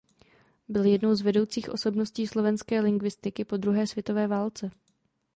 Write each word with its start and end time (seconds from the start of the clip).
Byl 0.67 0.85
jednou 0.85 1.15
z 1.15 1.21
vedoucích 1.21 1.69
osobností 1.69 2.27
slovenské 2.27 2.79
lingvistiky 2.81 3.45
po 3.45 3.57
druhé 3.57 3.87
světové 3.87 4.27
válce. 4.27 4.71